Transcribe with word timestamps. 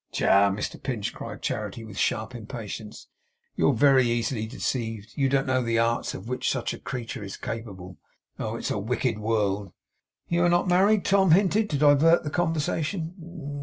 'Tcha, 0.11 0.51
Mr 0.51 0.81
Pinch!' 0.81 1.13
cried 1.13 1.43
Charity, 1.43 1.83
with 1.83 1.95
sharp 1.95 2.33
impatience, 2.33 3.05
'you're 3.55 3.71
very 3.75 4.09
easily 4.09 4.47
deceived. 4.47 5.11
You 5.15 5.29
don't 5.29 5.45
know 5.45 5.61
the 5.61 5.77
arts 5.77 6.15
of 6.15 6.27
which 6.27 6.49
such 6.49 6.73
a 6.73 6.79
creature 6.79 7.23
is 7.23 7.37
capable. 7.37 7.97
Oh! 8.39 8.55
it's 8.55 8.71
a 8.71 8.79
wicked 8.79 9.19
world.' 9.19 9.73
'You 10.27 10.43
are 10.43 10.49
not 10.49 10.67
married?' 10.67 11.05
Tom 11.05 11.29
hinted, 11.29 11.69
to 11.69 11.77
divert 11.77 12.23
the 12.23 12.31
conversation. 12.31 13.13